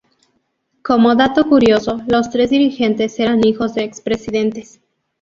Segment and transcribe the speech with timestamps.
[0.81, 4.81] Como dato curioso, los tres dirigentes eran hijos de expresidentes.